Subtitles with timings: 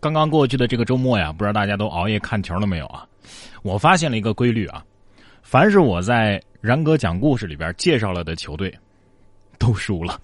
[0.00, 3.04] 刚刚过去的这个周末呀，不知道大家都熬夜看球了没有啊？
[3.62, 4.84] 我发现了一个规律啊，
[5.42, 8.72] 凡是我在然哥讲故事里边介绍了的球队，
[9.58, 10.20] 都输了。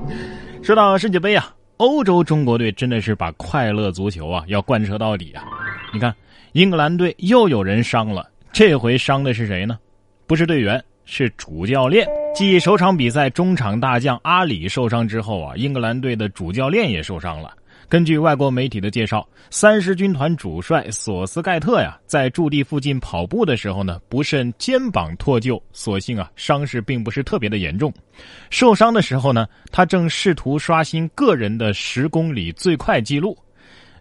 [0.64, 5.44] 说到世界杯啊，欧洲中国队真的是把快乐足球啊要贯彻到底啊！
[5.92, 6.14] 你看，
[6.52, 9.78] 英格兰队又有人伤了，这回伤的是谁呢？
[10.26, 12.08] 不是队员，是主教练。
[12.34, 17.52] 继首场比赛中场大将阿里受伤之后啊，英格兰队的主教练也受伤了。
[17.90, 27.92] 根据外国媒体的介绍，三十军团主帅索斯盖特呀，在驻地附近跑步的时候呢，不慎肩膀脱臼，所幸啊，伤势并不是特别的严重。
[28.48, 33.36] 受伤的时候呢，他正试图刷新个人的十公里最快记录。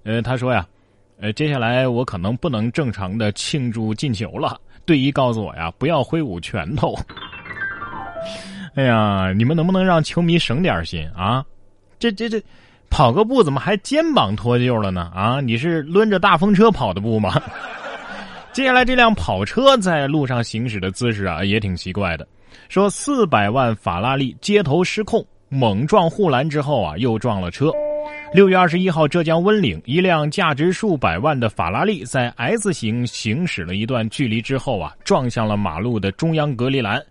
[0.04, 0.68] 呃，他说呀，
[1.20, 4.56] 呃，接下来我可能不能正常的庆祝进球了。
[4.86, 6.96] 队医告诉我呀，不要挥舞拳头。
[8.76, 11.44] 哎呀，你们能不能让球迷省点心啊？
[11.98, 12.40] 这这这。
[13.00, 15.10] 跑个步怎么还肩膀脱臼了呢？
[15.16, 17.42] 啊，你是抡着大风车跑的步吗？
[18.52, 22.28] 接下来这辆跑车在路上行驶的姿势啊，也挺奇怪的。
[22.68, 27.72] 说四百万法拉利街头失控，猛撞护栏之后啊，又撞了车。
[28.34, 37.02] 六月二十一号，浙江温岭，一辆价值数百万的法拉利在 S 型行驶了一段距离之后啊，撞向了马路的中央隔离栏。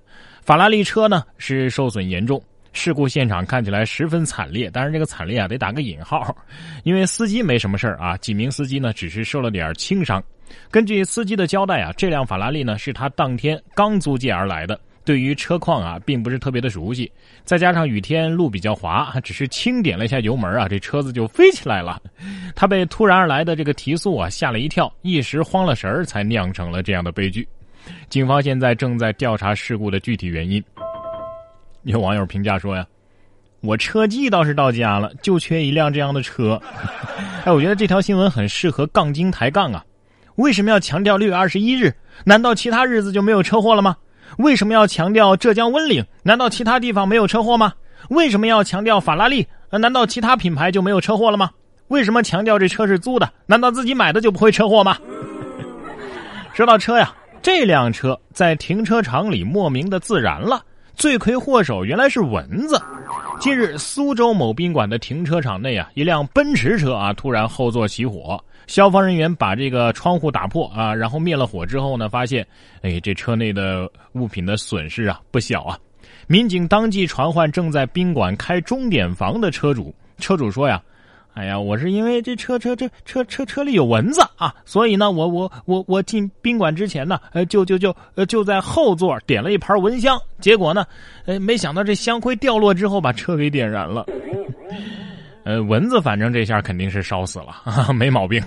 [0.43, 2.43] 法拉利车呢是受损严重。
[2.73, 6.37] 事故现场看起来十分惨烈，但是这个惨烈啊得打个引号，
[6.85, 10.23] 因为司机没什么事啊，几名司机呢只是受了点轻伤。
[10.71, 17.11] 根据司机的交代啊，这辆法拉利呢是他当天刚租借而来的，对于车况啊并不是特别的熟悉，
[17.45, 22.01] 再加上雨天路比较滑，只是轻点了一下油门啊，这车子就飞起来了。
[22.55, 27.47] 他被突然而来的这个提速啊吓了一跳，一时慌了神儿，才酿成了这样的悲剧。
[28.09, 30.63] 警方现在正在调查事故的具体原因。
[31.89, 32.87] 有网友评价说呀
[33.63, 36.61] ：“我车技倒是到家了，就缺一辆这样的车。
[37.47, 39.83] ”哎，我觉得这条新闻很适合杠精抬杠啊！
[40.35, 41.91] 为什么要强调六月二十一日？
[42.25, 43.97] 难道其他日子就没有车祸了吗？
[44.37, 46.05] 为什么要强调浙江温岭？
[46.23, 47.73] 难道其他地方没有车祸吗？
[48.11, 49.47] 为什么要强调法拉利？
[49.71, 51.51] 难道其他品牌就没有车祸了吗？
[51.89, 53.33] 为什么强调这车是租的？
[53.47, 54.99] 难道自己买的就不会车祸吗？
[56.53, 60.63] 说到车呀，这辆车在停车场里莫名的自燃了。
[60.99, 62.77] 罪魁祸首原来是蚊子。
[63.39, 68.37] 近日，苏州某宾馆的停车场内啊，一辆奔驰车啊突然后座起火，
[68.67, 72.45] 消防人员把这个窗户打破啊，然后灭了火之后呢，发现，
[72.83, 75.79] 哎，这车内的物品的损失啊不小啊。
[76.27, 80.83] 民警当即传唤正在宾馆开钟点房的车主，车主说呀。
[81.39, 90.85] 哎呀，我是因为这车车这车车车里有蚊子啊，所以呢，我我我我进宾馆之前呢，呃，就就就呃就在后座点了一盘蚊香，结果呢，
[91.27, 94.05] 呃，没想到这香灰掉落之后把车给点燃了。
[95.45, 97.55] 呃，蚊子反正这下肯定是烧死了，
[97.95, 98.43] 没毛病。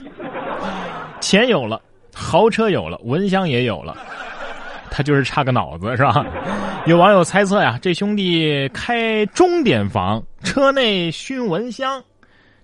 [1.22, 1.81] 钱有了，
[2.13, 3.96] 豪车有了，蚊香也有了，
[4.90, 6.25] 他就是差个脑子是吧？
[6.85, 12.03] 有网友猜测呀，这兄弟开钟点房，车内熏蚊香。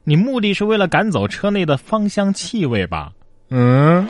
[0.09, 3.12] 你目的是为了赶走车内的芳香气味吧？
[3.50, 4.07] 嗯，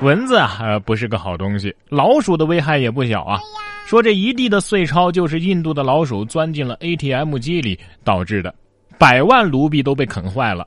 [0.00, 1.76] 蚊子啊，呃，不是个好东西。
[1.90, 3.38] 老鼠的危害也不小啊。
[3.84, 8.54] 说这一地的碎钞就是印度的老鼠钻进了 ATM 机里导致的，
[8.96, 10.66] 百万卢币都被啃坏了。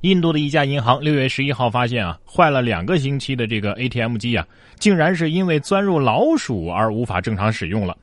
[0.00, 4.44] 印度的一家银行六月十一号发现啊，坏了两个星期的这个 ATM 机啊，
[4.80, 7.96] 竟然是因为钻入老鼠而无法正常使用了。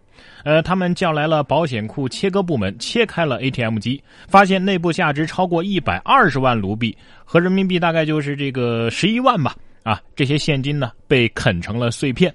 [0.43, 9.55] 呃，他们叫来了保险库切割部门，切开了 ATM 机，发现内部价值超过一百二十万卢币，和人民币大概就是这个十一万吧。
[9.83, 12.33] 啊，这些现金呢被啃成了碎片，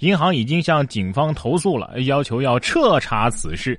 [0.00, 3.78] 银行已经向警方投诉了，要求要彻查此事。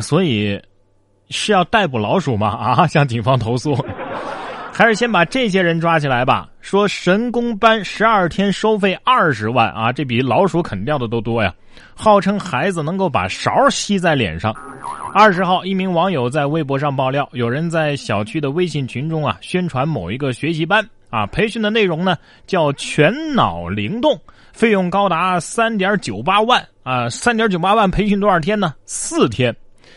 [0.00, 0.60] 所以
[1.30, 2.48] 是要逮捕老鼠吗？
[2.48, 3.74] 啊，向警方投诉。
[4.72, 6.48] 还是先把这些人抓起来吧。
[6.60, 11.54] 说神功班十二天收费二十万啊，这比老鼠啃掉的都多呀！
[11.94, 14.54] 号称孩子能够把勺吸在脸上。
[15.12, 24.18] 二十号，一名网友在微博上爆料，有人在小区的微信群中啊宣传某一个学习班啊，培训的内容呢叫全脑灵动，
[24.52, 28.74] 费用高达三点九八万啊，三点九八万培训多少天呢？
[28.86, 29.54] 四天，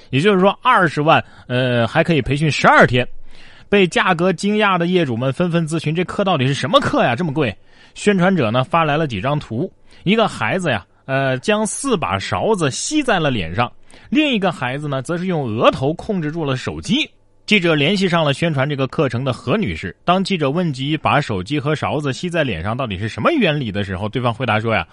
[0.09, 3.07] 也就是说二十万，呃，还可以培训十二天。
[3.69, 7.15] 被价格惊讶的业主们纷纷咨询：这课到底是什么课呀？
[7.15, 7.55] 这么贵？
[7.93, 9.71] 宣传者呢发来了几张图，
[10.03, 13.67] 一个孩子呀，呃，将四把勺子吸在了脸上；
[14.09, 17.09] 另一个孩子呢，则是用额头控制住了手机。
[17.45, 19.95] 记者联系上了宣传这个课程的何女士。
[20.03, 24.85] 当记者问及把手机和勺子吸在脸上到底是什么原理的时候，对方回答说呀：“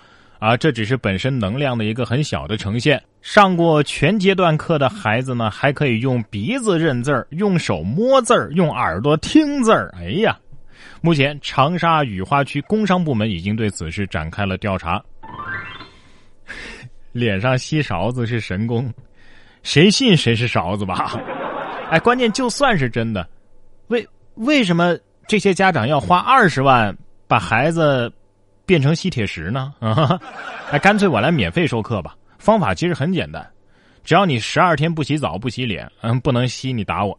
[0.43, 3.00] 啊，这只是本身能量的一个很小的呈现。
[3.21, 9.94] 上过全阶段课的孩子呢，还可以用鼻子认字儿，用手摸字儿，用耳朵听字儿。
[9.97, 10.37] 哎呀，
[11.00, 15.00] 目前长沙雨花区工商部门已经对此事展开了调查。
[17.12, 18.93] 脸上吸勺子是神功，
[19.62, 21.12] 谁信谁是勺子吧？
[21.89, 23.25] 哎，关键就算是真的，
[23.87, 24.05] 为
[24.35, 24.99] 为什么
[25.29, 26.93] 这些家长要花二十万
[27.29, 28.12] 把孩子
[28.67, 29.73] 变成吸铁石呢？
[29.81, 30.20] 啊，
[30.70, 32.14] 哎，干脆我来免费授课吧。
[32.38, 33.47] 方法其实很简单，
[34.03, 37.17] 只要你十二天不洗澡不洗脸，嗯，不能吸你打我。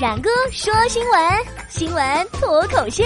[0.00, 1.20] 冉哥说新闻，
[1.68, 3.04] 新闻脱口秀。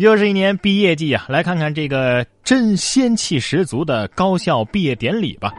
[0.00, 5.52] 又是一年毕业季啊，来看看这个真仙气十足的高校毕业典礼吧。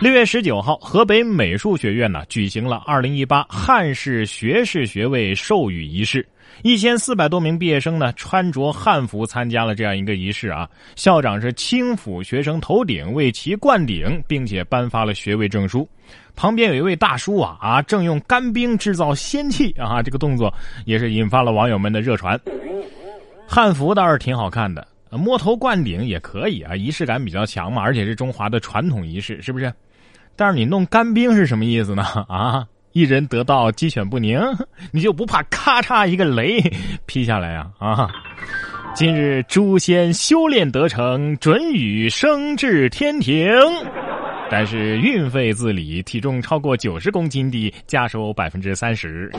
[0.00, 6.26] 六月十九号，河北美术学院呢举行了二零一八汉式学士学位授予仪式，
[6.62, 10.66] 一千四百多名毕业生呢穿着汉服参加了这样一个仪式啊。
[10.96, 15.86] 校长是轻抚学生头顶，为其灌顶，并且颁发了学位证书。
[16.34, 20.50] 旁边有一位大叔啊啊，正用干冰制造仙气啊，这个动作
[20.86, 22.40] 也是引发了网友们的热传。
[23.46, 29.72] 汉服倒是挺好看的，摸头灌顶也可以啊，仪式感比较强嘛，而且是中华的传统仪式，是不是？
[30.34, 32.02] 但是你弄干冰是什么意思呢？
[32.28, 34.40] 啊，一人得道鸡犬不宁，
[34.90, 36.62] 你就不怕咔嚓一个雷
[37.04, 37.70] 劈下来啊？
[37.78, 38.10] 啊！
[38.94, 43.50] 今日诛仙修炼得成，准予升至天庭，
[44.50, 49.30] 但是运费自理，体重超过九十公斤的加收百分之三十。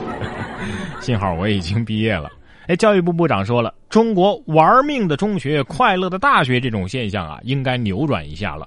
[1.00, 2.30] 幸好我已经毕业了。
[2.66, 8.66] 哎，教育部部长说了，中国玩命的中学，快乐的大学这种现象啊，应该扭转一下了。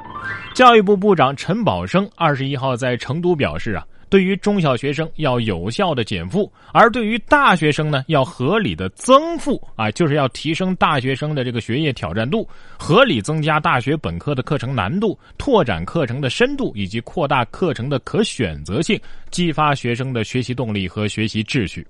[0.54, 12.48] 教育部部长陈宝生二十一号在成都表示啊，对于中小学生要有效的减负，而对于大学生呢，要合理的增负啊，就是要提升大学生的这个学业挑战度，
[12.78, 19.00] 合理增加大学本科的课程难度，拓展课程的深度，以及扩大课程的可选择性，
[19.32, 21.86] 激发学生的学习动力和学习秩序。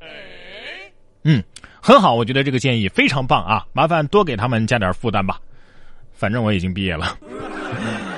[1.24, 1.44] 嗯。
[1.82, 3.66] 很好，我觉得这个建议非常棒啊！
[3.74, 5.40] 麻烦多给他们加点负担吧。
[6.14, 7.18] 反正我已经毕业了，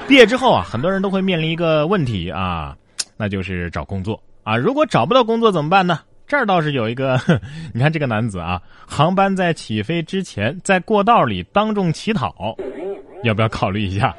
[0.08, 2.76] 毕业之后啊，很多人都会面临一个问题啊，
[3.18, 4.56] 那就是找工作啊。
[4.56, 6.00] 如果找不到工作怎么办呢？
[6.26, 7.20] 这儿倒是有一个，
[7.74, 12.56] 你看这个男子啊，航班在起飞之前在过道里当众乞讨。
[13.24, 14.16] 要不要考虑一下？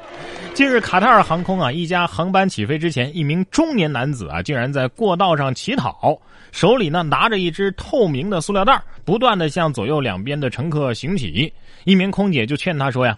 [0.53, 6.19] 近日，卡塔尔航空啊，一家航班起飞之前，一名中年男子啊，竟然在过道上乞讨，
[6.51, 11.51] 手里呢拿着一只透明的塑料袋，不断的向左右两边的乘客行乞。
[11.85, 13.17] 一名空姐就劝他说呀：“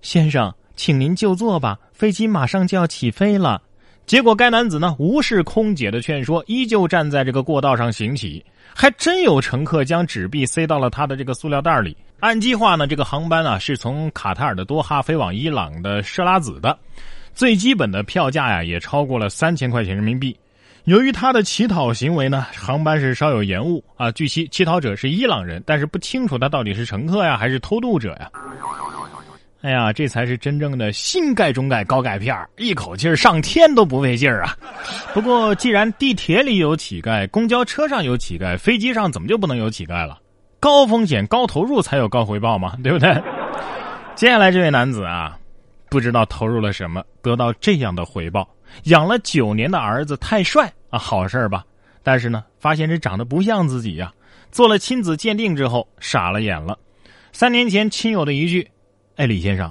[0.00, 3.60] 先生，请您就坐吧，飞机马上就要起飞了。”
[4.06, 8.44] 结果该男子呢无视空姐的劝说，依旧站在这个过道上行乞，
[8.74, 11.96] 还真有乘客将纸币塞到了他的这个塑料袋里。
[12.22, 16.78] 按计划呢，这个航班啊是从卡塔尔的多哈飞往伊朗的设拉子的，
[17.34, 20.36] 最基本的票价呀也超过了三千块钱人民币。
[20.84, 24.08] 由于他的乞讨行为呢，航班是稍有延误啊。
[24.12, 28.30] 据悉，乞讨者是伊朗人，但是不清楚他到底是乘客呀还是偷渡者呀。
[29.62, 34.56] 哎呀，这才是真正的新盖中盖高钙片一口气上天都不费劲儿啊。
[35.12, 40.20] 不过，既然地铁里有乞丐，公交车上有乞丐，飞机上怎么就不能有乞丐了？
[40.62, 43.12] 高风险高投入才有高回报嘛， 对不对？
[44.14, 45.36] 接下来这位男子啊，
[45.90, 48.48] 不知道投入了什么，得到这样的回报。
[48.84, 51.64] 养了九年的儿子太帅啊，好事儿吧？
[52.04, 54.12] 但是呢，发现这长得不像自己呀。
[54.52, 56.78] 做了亲子鉴定之后，傻了眼了。
[57.32, 58.70] 三年前亲友的一句
[59.16, 59.68] ：“哎，李先生，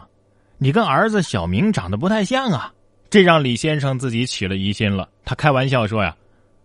[0.57, 2.69] 你跟儿子小明长得不太像啊。”
[3.09, 5.07] 这让李先生自己起了疑心了。
[5.23, 6.13] 他开玩笑说呀：“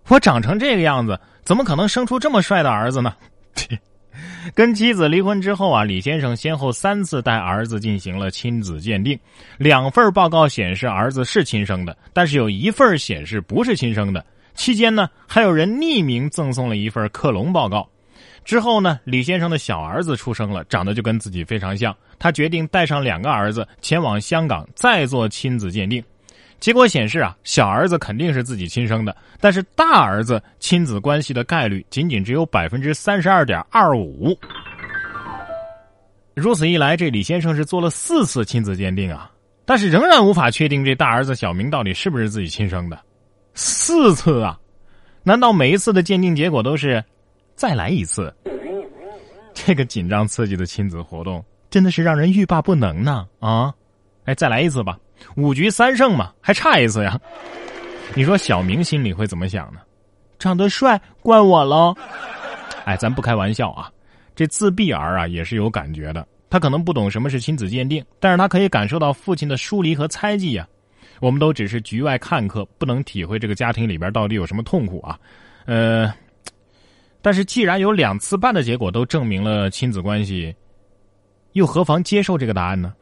[0.09, 3.15] 我长成这个样子，怎么可能生出这么帅的儿子呢？”
[4.55, 9.19] 跟妻子离婚之后啊，李先生先后三次带儿子进行了亲子鉴定，
[9.59, 14.25] 两份报告显示儿子是亲生的，但是有一份显示不是亲生的。
[14.55, 17.87] 期间呢，还有人匿名赠送了一份克隆报告。
[18.45, 21.95] 之后呢，李先生的小儿子出生了，长得就跟自己非常像。
[22.19, 26.03] 他决定带上两个儿子前往香港再做亲子鉴定。
[26.59, 34.37] 结果显示啊，小儿子肯定是自己亲生的，但是大儿子亲子关系的概率仅仅只有百分之三十二点二五。
[36.35, 39.31] 如此一来，这李先生是做了四次亲子鉴定啊，
[39.65, 42.99] 但是仍然无法确定这大儿子小明到底是不是自己亲生的。
[43.55, 44.59] 四次啊，
[45.23, 47.03] 难道每一次的鉴定结果都是
[47.55, 48.35] 再来一次？
[49.55, 53.73] 这个紧张刺激的亲子活动真的是让人欲罢不能呢啊！
[54.25, 54.99] 哎，再来一次吧。
[55.37, 57.19] 五局三胜嘛，还差一次呀？
[58.15, 59.81] 你说小明心里会怎么想呢？
[60.39, 61.95] 长得帅，怪我喽？
[62.85, 63.91] 哎，咱不开玩笑啊，
[64.35, 66.27] 这自闭儿啊也是有感觉的。
[66.49, 70.67] 他可能不懂什么是亲子鉴定，但是他可以感受到父亲的疏离和猜忌呀。
[71.21, 75.19] 我们都只是局外看客，不能体会这个家庭里边到底有什么痛苦啊。
[75.65, 76.13] 呃，
[77.21, 80.55] 但是既然有两次半的结果都证明了亲子关系，
[81.55, 82.93] 又何妨接受这个答案呢？